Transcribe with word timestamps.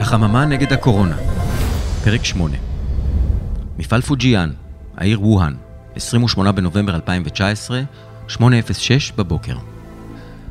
החממה 0.00 0.44
נגד 0.44 0.72
הקורונה, 0.72 1.16
פרק 2.04 2.24
8 2.24 2.56
מפעל 3.78 4.00
פוג'יאן, 4.00 4.50
העיר 4.96 5.26
ווהאן, 5.26 5.54
28 5.94 6.52
בנובמבר 6.52 6.94
2019, 6.94 7.82
8:06 8.28 8.32
בבוקר. 9.16 9.56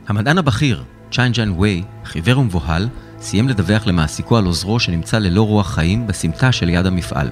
המדען 0.07 0.37
הבכיר, 0.37 0.83
צ'יין 1.11 1.31
ג'אן 1.31 1.51
ווי, 1.51 1.83
חיוור 2.05 2.39
ומבוהל, 2.39 2.89
סיים 3.19 3.49
לדווח 3.49 3.87
למעסיקו 3.87 4.37
על 4.37 4.45
עוזרו 4.45 4.79
שנמצא 4.79 5.17
ללא 5.17 5.41
רוח 5.47 5.73
חיים 5.73 6.07
בסמטה 6.07 6.51
שליד 6.51 6.85
המפעל. 6.85 7.29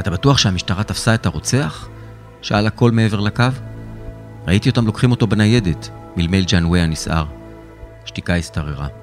אתה 0.00 0.10
בטוח 0.10 0.38
שהמשטרה 0.38 0.84
תפסה 0.84 1.14
את 1.14 1.26
הרוצח? 1.26 1.88
שאל 2.42 2.66
הכל 2.66 2.90
מעבר 2.90 3.20
לקו. 3.20 3.44
ראיתי 4.46 4.68
אותם 4.68 4.86
לוקחים 4.86 5.10
אותו 5.10 5.26
בניידת, 5.26 5.88
מלמל 6.16 6.44
ג'אן 6.44 6.64
ווי 6.64 6.80
הנסער. 6.80 7.24
שתיקה 8.04 8.36
השתררה. 8.36 9.01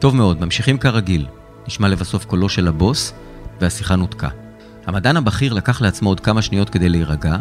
טוב 0.00 0.16
מאוד, 0.16 0.40
ממשיכים 0.40 0.78
כרגיל. 0.78 1.26
נשמע 1.66 1.88
לבסוף 1.88 2.24
קולו 2.24 2.48
של 2.48 2.68
הבוס, 2.68 3.12
והשיחה 3.60 3.96
נותקה. 3.96 4.28
המדען 4.86 5.16
הבכיר 5.16 5.52
לקח 5.52 5.80
לעצמו 5.80 6.08
עוד 6.08 6.20
כמה 6.20 6.42
שניות 6.42 6.70
כדי 6.70 6.88
להירגע, 6.88 7.36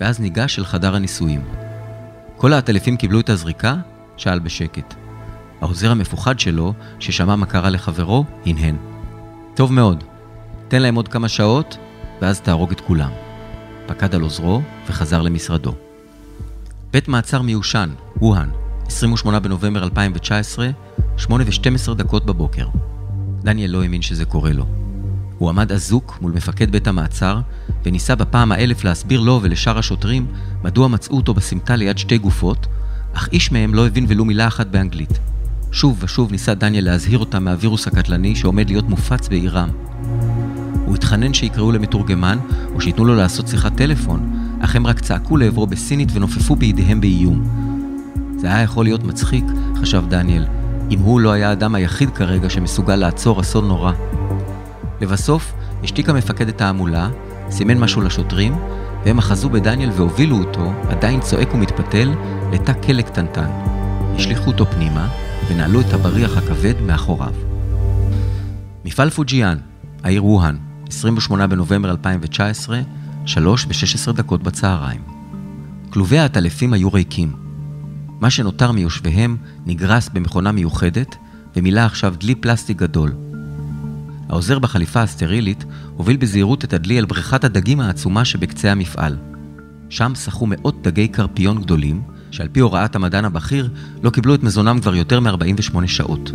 ואז 0.00 0.20
ניגש 0.20 0.58
אל 0.58 0.64
חדר 0.64 0.94
הניסויים. 0.94 1.44
כל 2.36 2.52
העטלפים 2.52 2.96
קיבלו 2.96 3.20
את 3.20 3.28
הזריקה? 3.28 3.74
שאל 4.16 4.38
בשקט. 4.38 4.94
העוזר 5.60 5.90
המפוחד 5.90 6.40
שלו, 6.40 6.74
ששמע 7.00 7.36
מה 7.36 7.46
קרה 7.46 7.70
לחברו, 7.70 8.24
הנהן. 8.46 8.76
טוב 9.54 9.72
מאוד, 9.72 10.04
תן 10.68 10.82
להם 10.82 10.94
עוד 10.94 11.08
כמה 11.08 11.28
שעות, 11.28 11.76
ואז 12.20 12.40
תהרוג 12.40 12.70
את 12.70 12.80
כולם. 12.80 13.10
פקד 13.86 14.14
על 14.14 14.20
עוזרו 14.20 14.62
וחזר 14.86 15.22
למשרדו. 15.22 15.74
בית 16.90 17.08
מעצר 17.08 17.42
מיושן, 17.42 17.90
ווהאן, 18.16 18.50
28 18.86 19.40
בנובמבר 19.40 19.84
2019, 19.84 20.70
8 21.18 21.44
ו-12 21.46 21.94
דקות 21.94 22.26
בבוקר. 22.26 22.66
דניאל 23.42 23.70
לא 23.70 23.82
האמין 23.82 24.02
שזה 24.02 24.24
קורה 24.24 24.52
לו. 24.52 24.66
הוא 25.38 25.50
עמד 25.50 25.72
אזוק 25.72 26.18
מול 26.20 26.32
מפקד 26.32 26.70
בית 26.70 26.86
המעצר, 26.86 27.40
וניסה 27.84 28.14
בפעם 28.14 28.52
האלף 28.52 28.84
להסביר 28.84 29.20
לו 29.20 29.40
ולשאר 29.42 29.78
השוטרים 29.78 30.26
מדוע 30.64 30.88
מצאו 30.88 31.16
אותו 31.16 31.34
בסמטה 31.34 31.76
ליד 31.76 31.98
שתי 31.98 32.18
גופות, 32.18 32.66
אך 33.12 33.28
איש 33.32 33.52
מהם 33.52 33.74
לא 33.74 33.86
הבין 33.86 34.06
ולו 34.08 34.24
מילה 34.24 34.46
אחת 34.46 34.66
באנגלית. 34.66 35.18
שוב 35.72 35.98
ושוב 36.00 36.32
ניסה 36.32 36.54
דניאל 36.54 36.84
להזהיר 36.84 37.18
אותם 37.18 37.44
מהווירוס 37.44 37.86
הקטלני 37.86 38.36
שעומד 38.36 38.68
להיות 38.70 38.88
מופץ 38.88 39.28
בעירם. 39.28 39.68
הוא 40.86 40.94
התחנן 40.94 41.34
שיקראו 41.34 41.72
למתורגמן, 41.72 42.38
או 42.74 42.80
שייתנו 42.80 43.04
לו 43.04 43.14
לעשות 43.14 43.48
שיחת 43.48 43.76
טלפון, 43.76 44.38
אך 44.60 44.76
הם 44.76 44.86
רק 44.86 45.00
צעקו 45.00 45.36
לעברו 45.36 45.66
בסינית 45.66 46.08
ונופפו 46.12 46.56
בידיהם 46.56 47.00
באיום. 47.00 47.48
זה 48.36 48.46
היה 48.46 48.62
יכול 48.62 48.84
להיות 48.84 49.04
מצחיק, 49.04 49.44
חשב 49.80 50.04
דניאל, 50.08 50.44
אם 50.90 50.98
הוא 50.98 51.20
לא 51.20 51.32
היה 51.32 51.48
האדם 51.48 51.74
היחיד 51.74 52.10
כרגע 52.10 52.50
שמסוגל 52.50 52.96
לעצור 52.96 53.40
אסון 53.40 53.68
נורא. 53.68 53.92
לבסוף, 55.00 55.52
השתיק 55.84 56.08
המפקד 56.08 56.48
את 56.48 56.60
ההמולה, 56.60 57.08
סימן 57.50 57.78
משהו 57.78 58.02
לשוטרים, 58.02 58.54
והם 59.04 59.18
אחזו 59.18 59.50
בדניאל 59.50 59.90
והובילו 59.90 60.38
אותו, 60.38 60.72
עדיין 60.88 61.20
צועק 61.20 61.54
ומתפתל, 61.54 62.14
לתא 62.52 62.72
כלא 62.72 63.02
קטנטן. 63.02 63.50
השליכו 64.16 64.46
אותו 64.46 64.66
פנימה, 64.66 65.08
ונעלו 65.48 65.80
את 65.80 65.92
הבריח 65.92 66.36
הכבד 66.36 66.74
מאחוריו. 66.86 67.32
מפעל 68.84 69.10
פוג'יאן, 69.10 69.58
העיר 70.04 70.24
ווהאן, 70.24 70.56
28 70.88 71.46
בנובמבר 71.46 71.90
2019, 71.90 72.80
3 73.26 73.64
ו-16 73.64 74.12
דקות 74.12 74.42
בצהריים. 74.42 75.00
כלובי 75.90 76.18
העטלפים 76.18 76.72
היו 76.72 76.92
ריקים. 76.92 77.47
מה 78.20 78.30
שנותר 78.30 78.72
מיושביהם 78.72 79.36
נגרס 79.66 80.08
במכונה 80.08 80.52
מיוחדת, 80.52 81.16
ומילא 81.56 81.80
עכשיו 81.80 82.14
דלי 82.20 82.34
פלסטיק 82.34 82.76
גדול. 82.76 83.12
העוזר 84.28 84.58
בחליפה 84.58 85.02
הסטרילית 85.02 85.64
הוביל 85.96 86.16
בזהירות 86.16 86.64
את 86.64 86.72
הדלי 86.72 86.98
אל 86.98 87.04
בריכת 87.04 87.44
הדגים 87.44 87.80
העצומה 87.80 88.24
שבקצה 88.24 88.72
המפעל. 88.72 89.16
שם 89.88 90.12
שחו 90.14 90.46
מאות 90.46 90.82
דגי 90.82 91.08
קרפיון 91.08 91.62
גדולים, 91.62 92.02
שעל 92.30 92.48
פי 92.52 92.60
הוראת 92.60 92.96
המדען 92.96 93.24
הבכיר, 93.24 93.70
לא 94.02 94.10
קיבלו 94.10 94.34
את 94.34 94.42
מזונם 94.42 94.78
כבר 94.82 94.94
יותר 94.94 95.20
מ-48 95.20 95.86
שעות. 95.86 96.30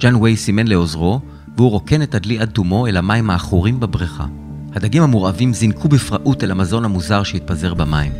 ג'אן 0.00 0.14
ווי 0.14 0.36
סימן 0.36 0.66
לעוזרו, 0.66 1.20
והוא 1.56 1.70
רוקן 1.70 2.02
את 2.02 2.14
הדלי 2.14 2.38
עד 2.38 2.50
תומו 2.50 2.86
אל 2.86 2.96
המים 2.96 3.30
העכורים 3.30 3.80
בבריכה. 3.80 4.26
הדגים 4.74 5.02
המורעבים 5.02 5.54
זינקו 5.54 5.88
בפראות 5.88 6.44
אל 6.44 6.50
המזון 6.50 6.84
המוזר 6.84 7.22
שהתפזר 7.22 7.74
במים. 7.74 8.12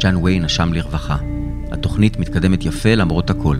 ג'אן 0.00 0.16
ווי 0.16 0.38
נשם 0.38 0.72
לרווחה. 0.72 1.16
התוכנית 1.74 2.18
מתקדמת 2.18 2.64
יפה 2.64 2.94
למרות 2.94 3.30
הכל. 3.30 3.56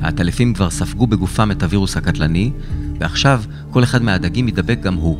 העטלפים 0.00 0.54
כבר 0.54 0.70
ספגו 0.70 1.06
בגופם 1.06 1.50
את 1.50 1.62
הווירוס 1.62 1.96
הקטלני, 1.96 2.50
ועכשיו 2.98 3.42
כל 3.70 3.84
אחד 3.84 4.02
מהדגים 4.02 4.48
יידבק 4.48 4.78
גם 4.82 4.94
הוא. 4.94 5.18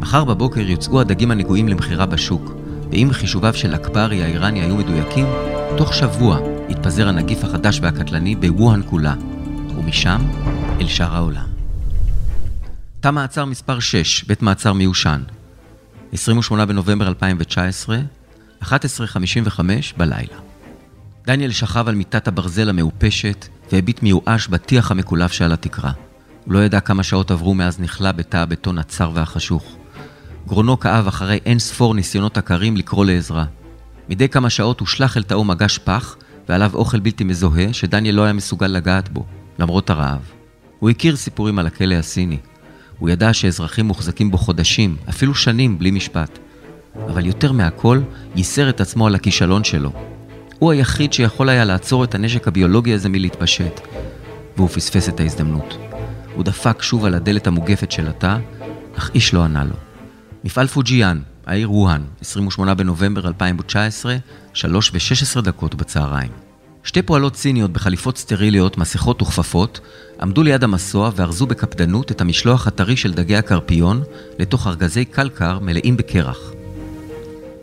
מחר 0.00 0.24
בבוקר 0.24 0.60
יוצאו 0.60 1.00
הדגים 1.00 1.30
הנגועים 1.30 1.68
למכירה 1.68 2.06
בשוק, 2.06 2.52
ואם 2.90 3.08
חישוביו 3.12 3.54
של 3.54 3.74
אקברי 3.74 4.22
האיראני 4.22 4.60
היו 4.60 4.76
מדויקים, 4.76 5.26
תוך 5.76 5.94
שבוע 5.94 6.38
יתפזר 6.68 7.08
הנגיף 7.08 7.44
החדש 7.44 7.80
והקטלני 7.82 8.36
בווהאן 8.36 8.80
כולה, 8.86 9.14
ומשם 9.76 10.20
אל 10.80 10.86
שאר 10.86 11.16
העולם. 11.16 11.46
תא 13.00 13.10
מעצר 13.10 13.44
מספר 13.44 13.80
6, 13.80 14.24
בית 14.24 14.42
מעצר 14.42 14.72
מיושן, 14.72 15.22
28 16.12 16.66
בנובמבר 16.66 17.08
2019, 17.08 17.98
11:55 18.62 18.64
בלילה. 19.96 20.47
דניאל 21.28 21.50
שכב 21.50 21.88
על 21.88 21.94
מיטת 21.94 22.28
הברזל 22.28 22.68
המעופשת 22.68 23.48
והביט 23.72 24.02
מיואש 24.02 24.48
בטיח 24.48 24.90
המקולף 24.90 25.32
שעל 25.32 25.52
התקרה. 25.52 25.90
הוא 26.44 26.54
לא 26.54 26.58
ידע 26.58 26.80
כמה 26.80 27.02
שעות 27.02 27.30
עברו 27.30 27.54
מאז 27.54 27.80
נכלא 27.80 28.12
בתא 28.12 28.36
הבטון 28.36 28.78
הצר 28.78 29.10
והחשוך. 29.14 29.76
גרונו 30.46 30.80
כאב 30.80 31.06
אחרי 31.06 31.38
אין 31.46 31.58
ספור 31.58 31.94
ניסיונות 31.94 32.38
עקרים 32.38 32.76
לקרוא 32.76 33.04
לעזרה. 33.04 33.44
מדי 34.08 34.28
כמה 34.28 34.50
שעות 34.50 34.80
הושלך 34.80 35.16
אל 35.16 35.22
תאו 35.22 35.44
מגש 35.44 35.78
פח, 35.78 36.16
ועליו 36.48 36.70
אוכל 36.74 37.00
בלתי 37.00 37.24
מזוהה 37.24 37.72
שדניאל 37.72 38.14
לא 38.14 38.24
היה 38.24 38.32
מסוגל 38.32 38.66
לגעת 38.66 39.08
בו, 39.08 39.24
למרות 39.58 39.90
הרעב. 39.90 40.30
הוא 40.78 40.90
הכיר 40.90 41.16
סיפורים 41.16 41.58
על 41.58 41.66
הכלא 41.66 41.94
הסיני. 41.94 42.38
הוא 42.98 43.10
ידע 43.10 43.32
שאזרחים 43.32 43.86
מוחזקים 43.86 44.30
בו 44.30 44.38
חודשים, 44.38 44.96
אפילו 45.08 45.34
שנים, 45.34 45.78
בלי 45.78 45.90
משפט. 45.90 46.38
אבל 47.06 47.26
יותר 47.26 47.52
מהכל, 47.52 48.00
ייסר 48.36 48.68
את 48.68 48.80
עצמו 48.80 49.06
על 49.06 49.14
הכישלון 49.14 49.64
שלו. 49.64 50.17
הוא 50.58 50.72
היחיד 50.72 51.12
שיכול 51.12 51.48
היה 51.48 51.64
לעצור 51.64 52.04
את 52.04 52.14
הנשק 52.14 52.48
הביולוגי 52.48 52.94
הזה 52.94 53.08
מלהתפשט, 53.08 53.80
והוא 54.56 54.68
פספס 54.68 55.08
את 55.08 55.20
ההזדמנות. 55.20 55.78
הוא 56.34 56.44
דפק 56.44 56.82
שוב 56.82 57.04
על 57.04 57.14
הדלת 57.14 57.46
המוגפת 57.46 57.92
של 57.92 58.08
התא, 58.08 58.36
אך 58.98 59.10
איש 59.14 59.34
לא 59.34 59.44
ענה 59.44 59.64
לו. 59.64 59.74
מפעל 60.44 60.66
פוג'יאן, 60.66 61.20
העיר 61.46 61.72
ווהאן, 61.72 62.02
28 62.20 62.74
בנובמבר 62.74 63.28
2019, 63.28 64.16
3 64.52 64.90
ו-16 64.94 65.40
דקות 65.40 65.74
בצהריים. 65.74 66.30
שתי 66.84 67.02
פועלות 67.02 67.36
סיניות 67.36 67.72
בחליפות 67.72 68.18
סטריליות, 68.18 68.78
מסכות 68.78 69.22
וכפפות, 69.22 69.80
עמדו 70.20 70.42
ליד 70.42 70.64
המסוע 70.64 71.10
וארזו 71.16 71.46
בקפדנות 71.46 72.12
את 72.12 72.20
המשלוח 72.20 72.66
הטרי 72.66 72.96
של 72.96 73.12
דגי 73.12 73.36
הקרפיון 73.36 74.02
לתוך 74.38 74.66
ארגזי 74.66 75.04
קלקר 75.04 75.58
מלאים 75.58 75.96
בקרח. 75.96 76.38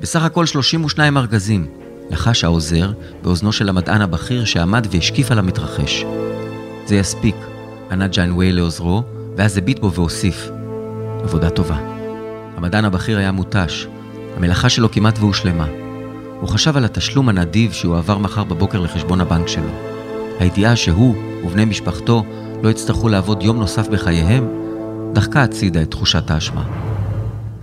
בסך 0.02 0.24
הכל 0.24 0.46
32 0.46 1.18
ארגזים, 1.18 1.68
לחש 2.10 2.44
העוזר 2.44 2.92
באוזנו 3.24 3.52
של 3.52 3.70
המדען 3.70 4.02
הבכיר 4.02 4.46
שעמד 4.46 4.88
והשקיף 4.92 5.32
על 5.32 5.40
המתרחש. 5.40 6.06
זה 6.86 6.96
יספיק, 6.96 7.36
ענה 7.92 8.08
ג'יין 8.08 8.32
ווי 8.32 8.52
לעוזרו, 8.52 9.04
ואז 9.38 9.58
הביט 9.58 9.80
בו 9.80 9.92
והוסיף. 9.92 10.50
עבודה 11.24 11.50
טובה. 11.50 11.78
המדען 12.58 12.86
הבכיר 12.86 13.18
היה 13.18 13.32
מותש, 13.32 13.88
המלאכה 14.38 14.70
שלו 14.70 14.92
כמעט 14.92 15.20
והושלמה. 15.20 15.68
הוא 16.42 16.50
חשב 16.50 16.78
על 16.78 16.86
התשלום 16.86 17.30
הנדיב 17.30 17.72
שהוא 17.72 17.98
עבר 17.98 18.18
מחר 18.18 18.44
בבוקר 18.44 18.80
לחשבון 18.80 19.22
הבנק 19.22 19.48
שלו. 19.48 19.70
הידיעה 20.40 20.76
שהוא 20.76 21.16
ובני 21.46 21.66
משפחתו 21.66 22.26
לא 22.64 22.70
יצטרכו 22.70 23.10
לעבוד 23.10 23.44
יום 23.44 23.60
נוסף 23.60 23.88
בחייהם, 23.88 24.48
דחקה 25.14 25.44
הצידה 25.44 25.82
את 25.82 25.92
תחושת 25.92 26.32
האשמה. 26.32 26.64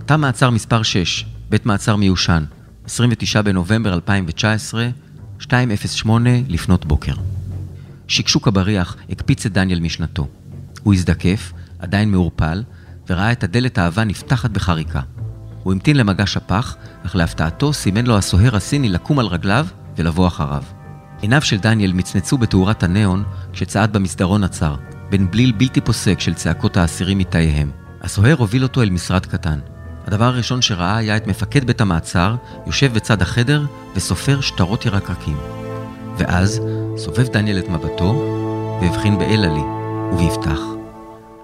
תא 0.05 0.17
מעצר 0.17 0.49
מספר 0.49 0.83
6, 0.83 1.25
בית 1.49 1.65
מעצר 1.65 1.95
מיושן, 1.95 2.43
29 2.85 3.41
בנובמבר 3.41 3.93
2019, 3.93 4.89
2:08 5.39 6.07
לפנות 6.47 6.85
בוקר. 6.85 7.13
שקשוק 8.07 8.47
הבריח 8.47 8.95
הקפיץ 9.09 9.45
את 9.45 9.53
דניאל 9.53 9.79
משנתו. 9.79 10.27
הוא 10.83 10.93
הזדקף, 10.93 11.53
עדיין 11.79 12.11
מעורפל, 12.11 12.63
וראה 13.09 13.31
את 13.31 13.43
הדלת 13.43 13.77
האהבה 13.77 14.03
נפתחת 14.03 14.49
בחריקה. 14.49 15.01
הוא 15.63 15.73
המתין 15.73 15.97
למגש 15.97 16.37
הפח, 16.37 16.75
אך 17.05 17.15
להפתעתו 17.15 17.73
סימן 17.73 18.05
לו 18.05 18.17
הסוהר 18.17 18.55
הסיני 18.55 18.89
לקום 18.89 19.19
על 19.19 19.25
רגליו 19.25 19.67
ולבוא 19.97 20.27
אחריו. 20.27 20.63
עיניו 21.21 21.41
של 21.41 21.57
דניאל 21.57 21.93
מצנצו 21.93 22.37
בתאורת 22.37 22.83
הניאון 22.83 23.23
כשצעד 23.53 23.93
במסדרון 23.93 24.43
הצר, 24.43 24.75
בין 25.09 25.31
בליל 25.31 25.51
בלתי 25.51 25.81
פוסק 25.81 26.19
של 26.19 26.33
צעקות 26.33 26.77
האסירים 26.77 27.17
מתאיהם. 27.17 27.71
הסוהר 28.01 28.35
הוביל 28.35 28.63
אותו 28.63 28.81
אל 28.81 28.89
משרד 28.89 29.25
קטן. 29.25 29.59
הדבר 30.07 30.25
הראשון 30.25 30.61
שראה 30.61 30.97
היה 30.97 31.17
את 31.17 31.27
מפקד 31.27 31.63
בית 31.63 31.81
המעצר 31.81 32.35
יושב 32.65 32.93
בצד 32.93 33.21
החדר 33.21 33.65
וסופר 33.95 34.41
שטרות 34.41 34.85
ירקרקים. 34.85 35.37
ואז 36.17 36.61
סובב 36.97 37.27
דניאל 37.27 37.59
את 37.59 37.69
מבטו 37.69 38.39
והבחין 38.81 39.19
באלעלי, 39.19 39.63
וביפתח. 40.13 40.59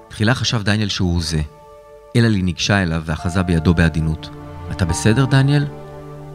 תחילה 0.07 0.35
חשב 0.35 0.61
דניאל 0.63 0.89
שהוא 0.89 1.21
זה. 1.21 1.41
אלעלי 2.15 2.41
ניגשה 2.41 2.83
אליו 2.83 3.01
ואחזה 3.05 3.43
בידו 3.43 3.73
בעדינות. 3.73 4.29
אתה 4.71 4.85
בסדר, 4.85 5.25
דניאל? 5.25 5.65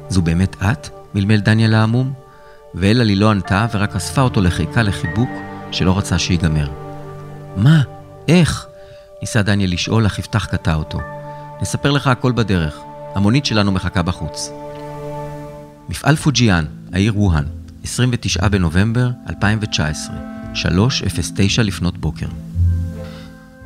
זו 0.09 0.23
באמת 0.23 0.57
את? 0.63 0.89
מלמל 1.15 1.41
דניאל 1.41 1.75
העמום. 1.75 2.13
ואלעלי 2.75 3.17
לא 3.17 3.31
ענתה 3.31 3.67
ורק 3.73 3.97
אספה 3.97 4.21
אותו 4.21 4.41
לחיקה 4.41 4.83
לחיבוק 4.83 5.31
שלא 5.73 5.99
רצה 5.99 6.19
שיגמר. 6.19 6.69
מה? 7.57 7.83
איך? 8.29 8.67
ניסה 9.21 9.43
דניאל 9.43 9.73
לשאול, 9.73 10.07
אך 10.07 10.19
יפתח 10.19 10.47
קטע 10.47 10.75
אותו. 10.75 10.99
נספר 11.63 11.91
לך 11.91 12.07
הכל 12.07 12.33
בדרך. 12.33 12.75
המונית 13.15 13.47
שלנו 13.47 13.73
מחכה 13.73 14.03
בחוץ. 14.03 14.51
מפעל 15.89 16.17
פוג'יאן, 16.17 16.65
העיר 16.93 17.19
ווהאן, 17.19 17.45
29 17.85 18.49
בנובמבר 18.49 19.11
2019, 19.29 20.17
3:09 20.55 21.63
לפנות 21.63 21.99
בוקר. 21.99 22.27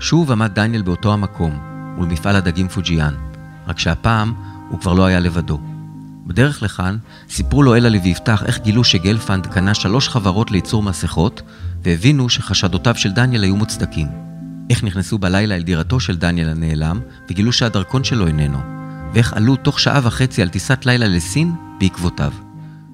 שוב 0.01 0.33
עמד 0.33 0.55
דניאל 0.55 0.83
באותו 0.83 1.13
המקום, 1.13 1.59
מול 1.97 2.07
מפעל 2.07 2.37
הדגים 2.37 2.69
פוג'יאן, 2.69 3.15
רק 3.69 3.79
שהפעם 3.79 4.35
הוא 4.69 4.81
כבר 4.81 4.93
לא 4.93 5.07
היה 5.07 5.21
לבדו. 5.21 5.61
בדרך 6.27 6.63
לכאן 6.63 6.97
סיפרו 7.31 7.63
לו 7.63 7.75
אלה 7.75 7.99
ויפתח 8.03 8.43
איך 8.47 8.59
גילו 8.59 8.85
שגלפנד 8.85 9.47
קנה 9.47 9.75
שלוש 9.75 10.09
חברות 10.09 10.51
לייצור 10.51 10.83
מסכות, 10.83 11.43
והבינו 11.83 12.29
שחשדותיו 12.29 12.95
של 12.95 13.13
דניאל 13.13 13.43
היו 13.43 13.57
מוצדקים. 13.57 14.28
איך 14.71 14.85
נכנסו 14.85 15.19
בלילה 15.19 15.55
אל 15.55 15.63
דירתו 15.63 16.01
של 16.01 16.17
דניאל 16.17 16.49
הנעלם, 16.49 17.01
וגילו 17.31 17.53
שהדרכון 17.53 18.05
שלו 18.05 18.27
איננו. 18.27 18.59
ואיך 19.13 19.33
עלו 19.33 19.57
תוך 19.57 19.81
שעה 19.81 20.01
וחצי 20.03 20.43
על 20.43 20.49
טיסת 20.49 20.87
לילה 20.87 21.09
לסין 21.09 21.53
בעקבותיו. 21.81 22.33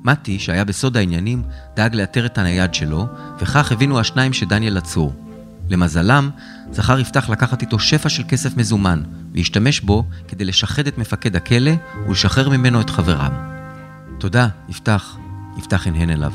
מתי, 0.04 0.38
שהיה 0.38 0.64
בסוד 0.64 0.96
העניינים, 0.96 1.42
דאג 1.76 1.94
לאתר 1.94 2.26
את 2.26 2.38
הנייד 2.38 2.74
שלו, 2.74 3.06
וכך 3.38 3.72
הבינו 3.72 4.00
השניים 4.00 4.32
שדניאל 4.32 4.76
עצור. 4.76 5.14
למזלם, 5.70 6.30
זכר 6.72 6.98
יפתח 6.98 7.30
לקחת 7.30 7.62
איתו 7.62 7.78
שפע 7.78 8.08
של 8.08 8.22
כסף 8.28 8.56
מזומן, 8.56 9.02
והשתמש 9.34 9.80
בו 9.80 10.04
כדי 10.28 10.44
לשחד 10.44 10.86
את 10.86 10.98
מפקד 10.98 11.36
הכלא 11.36 11.72
ולשחרר 12.06 12.48
ממנו 12.48 12.80
את 12.80 12.90
חבריו. 12.90 13.32
תודה, 14.18 14.48
יפתח. 14.68 15.16
יפתח 15.58 15.86
הנהן 15.86 16.10
אליו. 16.10 16.32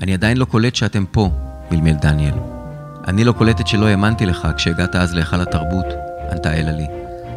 אני 0.00 0.14
עדיין 0.14 0.36
לא 0.36 0.44
קולט 0.44 0.74
שאתם 0.74 1.04
פה, 1.10 1.30
מלמל 1.70 1.92
דניאל. 1.92 2.57
אני 3.08 3.24
לא 3.24 3.32
קולטת 3.32 3.66
שלא 3.66 3.86
האמנתי 3.86 4.26
לך 4.26 4.48
כשהגעת 4.56 4.96
אז 4.96 5.14
להיכל 5.14 5.40
התרבות, 5.40 5.86
ענתה 6.32 6.54
אלה 6.54 6.72
לי. 6.72 6.86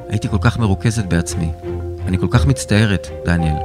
הייתי 0.10 0.30
כל 0.30 0.38
כך 0.42 0.60
מרוכזת 0.60 1.06
בעצמי. 1.06 1.52
אני 2.08 2.18
כל 2.18 2.28
כך 2.30 2.46
מצטערת, 2.46 3.08
דניאל. 3.26 3.56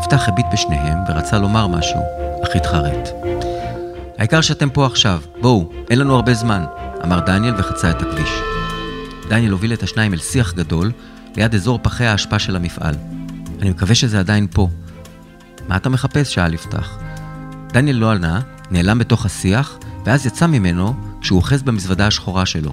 יפתח 0.00 0.28
הביט 0.28 0.46
בשניהם 0.52 0.98
ורצה 1.08 1.38
לומר 1.38 1.66
משהו, 1.66 2.00
אך 2.44 2.56
התחרט. 2.56 3.08
העיקר 4.18 4.40
שאתם 4.40 4.70
פה 4.70 4.86
עכשיו, 4.86 5.20
בואו, 5.40 5.70
אין 5.90 5.98
לנו 5.98 6.14
הרבה 6.14 6.34
זמן, 6.34 6.64
אמר 7.04 7.20
דניאל 7.20 7.54
וחצה 7.58 7.90
את 7.90 8.02
הכביש. 8.02 8.30
דניאל 9.28 9.52
הוביל 9.52 9.72
את 9.72 9.82
השניים 9.82 10.12
אל 10.12 10.18
שיח 10.18 10.54
גדול, 10.54 10.92
ליד 11.36 11.54
אזור 11.54 11.78
פחי 11.82 12.04
האשפה 12.04 12.38
של 12.38 12.56
המפעל. 12.56 12.94
אני 13.62 13.70
מקווה 13.70 13.94
שזה 13.94 14.18
עדיין 14.18 14.46
פה. 14.50 14.68
מה 15.68 15.76
אתה 15.76 15.88
מחפש? 15.88 16.34
שאל 16.34 16.54
יפתח. 16.54 16.98
דניאל 17.68 17.96
לא 17.96 18.10
ענה, 18.10 18.40
נעלם 18.70 18.98
בתוך 18.98 19.26
השיח, 19.26 19.78
ואז 20.06 20.26
יצא 20.26 20.46
ממנו 20.46 20.94
כשהוא 21.20 21.36
אוחז 21.36 21.62
במזוודה 21.62 22.06
השחורה 22.06 22.46
שלו. 22.46 22.72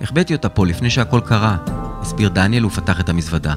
החבאתי 0.00 0.34
אותה 0.34 0.48
פה 0.48 0.66
לפני 0.66 0.90
שהכל 0.90 1.20
קרה, 1.24 1.56
הסביר 2.00 2.28
דניאל 2.28 2.66
ופתח 2.66 3.00
את 3.00 3.08
המזוודה. 3.08 3.54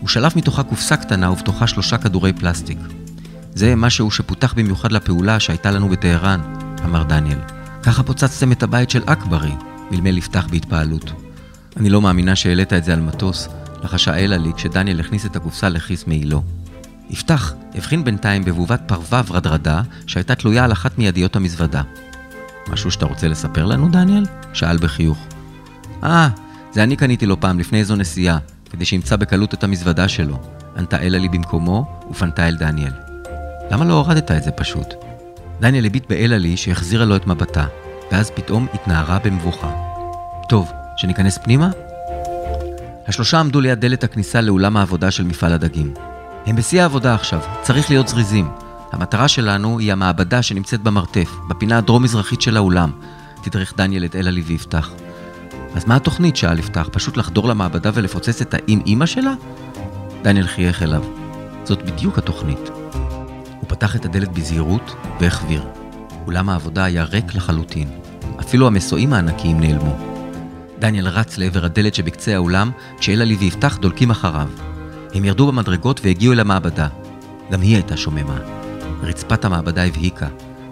הוא 0.00 0.08
שלף 0.08 0.36
מתוכה 0.36 0.62
קופסה 0.62 0.96
קטנה 0.96 1.30
ובתוכה 1.30 1.66
שלושה 1.66 1.98
כדורי 1.98 2.32
פלסטיק. 2.32 2.78
זה 3.54 3.76
משהו 3.76 4.10
שפותח 4.10 4.54
במיוחד 4.56 4.92
לפעולה 4.92 5.40
שהייתה 5.40 5.70
לנו 5.70 5.88
בטהרן, 5.88 6.40
אמר 6.84 7.02
דניאל. 7.02 7.38
ככה 7.82 8.02
פוצצתם 8.02 8.52
את 8.52 8.62
הבית 8.62 8.90
של 8.90 9.02
אכברי, 9.06 9.52
מלמל 9.90 10.18
יפתח 10.18 10.46
בהתפעלות. 10.50 11.12
אני 11.76 11.90
לא 11.90 12.00
מאמינה 12.00 12.36
שהעלית 12.36 12.72
את 12.72 12.84
זה 12.84 12.92
על 12.92 13.00
מטוס, 13.00 13.48
לחשה 13.82 14.16
אלה 14.16 14.36
לי 14.36 14.52
כשדניאל 14.56 15.00
הכניס 15.00 15.26
את 15.26 15.36
הקופסה 15.36 15.68
לכיס 15.68 16.06
מעילו. 16.06 16.42
יפתח 17.10 17.54
הבחין 17.74 18.04
בינתיים 18.04 18.44
בבובת 18.44 18.80
פרווה 18.86 19.22
ורדרדה 19.26 19.82
שהייתה 20.06 20.34
תלויה 20.34 20.64
על 20.64 20.72
אחת 20.72 20.98
מידיות 20.98 21.36
המזוודה. 21.36 21.82
משהו 22.72 22.90
שאתה 22.90 23.06
רוצה 23.06 23.28
לספר 23.28 23.64
לנו, 23.64 23.88
דניאל? 23.88 24.24
שאל 24.52 24.76
בחיוך. 24.76 25.26
אה, 26.04 26.28
זה 26.72 26.82
אני 26.82 26.96
קניתי 26.96 27.26
לו 27.26 27.40
פעם 27.40 27.58
לפני 27.58 27.78
איזו 27.78 27.96
נסיעה, 27.96 28.38
כדי 28.70 28.84
שימצא 28.84 29.16
בקלות 29.16 29.54
את 29.54 29.64
המזוודה 29.64 30.08
שלו. 30.08 30.38
ענתה 30.76 30.98
אלה 30.98 31.18
לי 31.18 31.28
במקומו 31.28 32.00
ופנתה 32.10 32.48
אל 32.48 32.56
דניאל. 32.56 32.92
למה 33.70 33.84
לא 33.84 33.94
הורדת 33.94 34.30
את 34.30 34.42
זה 34.42 34.50
פשוט? 34.50 34.94
דניאל 35.60 35.86
הביט 35.86 36.08
באלה 36.08 36.38
לי 36.38 36.56
שהחזירה 36.56 37.04
לו 37.04 37.16
את 37.16 37.26
מבטה, 37.26 37.66
ואז 38.12 38.30
פתאום 38.30 38.66
התנערה 38.74 39.18
במבוכה. 39.24 39.70
טוב, 40.48 40.72
שניכנס 40.96 41.38
פנימה? 41.38 41.70
השלושה 43.08 43.40
עמדו 43.40 43.60
ליד 43.60 43.80
דלת 43.80 44.04
הכניסה 44.04 44.40
לאולם 44.40 44.76
העבודה 44.76 45.10
של 45.10 45.24
מפעל 45.24 45.52
הדגים. 45.52 45.94
הם 46.46 46.56
בשיא 46.56 46.82
העבודה 46.82 47.14
עכשיו, 47.14 47.40
צריך 47.62 47.90
להיות 47.90 48.08
זריזים. 48.08 48.69
המטרה 48.92 49.28
שלנו 49.28 49.78
היא 49.78 49.92
המעבדה 49.92 50.42
שנמצאת 50.42 50.82
במרתף, 50.82 51.30
בפינה 51.48 51.78
הדרום-מזרחית 51.78 52.40
של 52.40 52.56
האולם. 52.56 52.90
תדרך 53.42 53.74
דניאל 53.76 54.04
את 54.04 54.16
אלה 54.16 54.30
לי 54.30 54.40
ויפתח. 54.40 54.90
אז 55.74 55.84
מה 55.86 55.96
התוכנית? 55.96 56.36
שאל 56.36 56.58
יפתח, 56.58 56.88
פשוט 56.92 57.16
לחדור 57.16 57.48
למעבדה 57.48 57.90
ולפוצץ 57.94 58.40
את 58.40 58.54
האם 58.54 58.80
אימא 58.86 59.06
שלה? 59.06 59.32
דניאל 60.22 60.46
חייך 60.46 60.82
אליו. 60.82 61.04
זאת 61.64 61.82
בדיוק 61.82 62.18
התוכנית. 62.18 62.70
הוא 63.60 63.68
פתח 63.68 63.96
את 63.96 64.04
הדלת 64.04 64.32
בזהירות 64.32 64.94
והחביר. 65.20 65.64
אולם 66.26 66.48
העבודה 66.48 66.84
היה 66.84 67.04
ריק 67.04 67.34
לחלוטין. 67.34 67.88
אפילו 68.40 68.66
המסועים 68.66 69.12
הענקיים 69.12 69.60
נעלמו. 69.60 69.98
דניאל 70.78 71.08
רץ 71.08 71.38
לעבר 71.38 71.64
הדלת 71.64 71.94
שבקצה 71.94 72.34
האולם, 72.34 72.70
כשאלה 72.98 73.24
לי 73.24 73.34
ויפתח 73.34 73.78
דולקים 73.80 74.10
אחריו. 74.10 74.48
הם 75.14 75.24
ירדו 75.24 75.46
במדרגות 75.46 76.00
והגיעו 76.04 76.32
אל 76.32 76.40
המעבדה. 76.40 76.88
גם 77.50 77.60
היא 77.60 77.74
הייתה 77.74 77.96
שוממה. 77.96 78.59
רצפת 79.02 79.44
המעבדה 79.44 79.84
הבהיקה, 79.84 80.26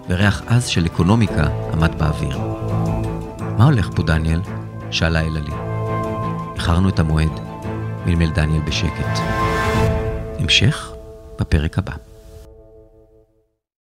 וריח 0.09 0.43
עז 0.47 0.67
של 0.67 0.85
אקונומיקה 0.85 1.47
עמד 1.73 1.91
באוויר. 1.97 2.37
מה 3.57 3.65
הולך 3.65 3.89
פה, 3.95 4.03
דניאל? 4.03 4.41
שאלה 4.91 5.21
אלה 5.21 5.39
לי. 5.39 5.53
איחרנו 6.55 6.89
את 6.89 6.99
המועד, 6.99 7.39
מלמל 8.05 8.31
דניאל 8.31 8.61
בשקט. 8.61 9.19
המשך 10.39 10.91
בפרק 11.39 11.77
הבא. 11.77 12.08